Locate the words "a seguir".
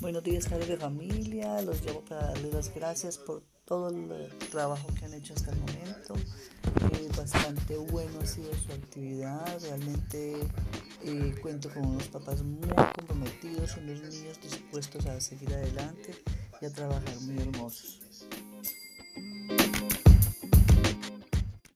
15.04-15.52